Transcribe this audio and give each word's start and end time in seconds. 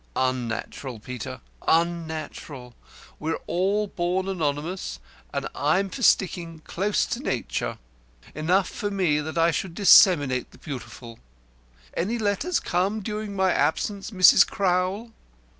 "Unnatural, 0.15 0.99
Peter; 0.99 1.41
unnatural. 1.67 2.73
We're 3.19 3.37
all 3.45 3.85
born 3.85 4.27
anonymous, 4.27 4.99
and 5.31 5.47
I'm 5.53 5.91
for 5.91 6.01
sticking 6.01 6.61
close 6.61 7.05
to 7.05 7.19
Nature. 7.19 7.77
Enough 8.33 8.67
for 8.67 8.89
me 8.89 9.19
that 9.19 9.37
I 9.37 9.51
disseminate 9.51 10.49
the 10.49 10.57
Beautiful. 10.57 11.19
Any 11.93 12.17
letters 12.17 12.59
come 12.59 13.01
during 13.01 13.35
my 13.35 13.53
absence, 13.53 14.09
Mrs. 14.09 14.43
Crowl?" 14.49 15.11